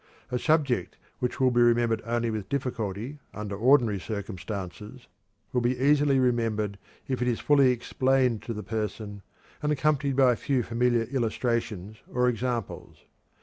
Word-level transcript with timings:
A 0.31 0.39
subject 0.39 0.97
which 1.19 1.39
will 1.39 1.51
be 1.51 1.61
remembered 1.61 2.01
only 2.07 2.31
with 2.31 2.49
difficulty 2.49 3.19
under 3.35 3.55
ordinary 3.55 3.99
circumstances 3.99 5.05
will 5.53 5.61
be 5.61 5.77
easily 5.77 6.17
remembered 6.17 6.79
if 7.07 7.21
it 7.21 7.27
is 7.27 7.39
fully 7.39 7.69
explained 7.69 8.41
to 8.41 8.53
the 8.55 8.63
person, 8.63 9.21
and 9.61 9.71
accompanied 9.71 10.15
by 10.15 10.31
a 10.33 10.37
few 10.37 10.63
familiar 10.63 11.03
illustrations 11.11 11.97
or 12.11 12.27
examples. 12.27 13.05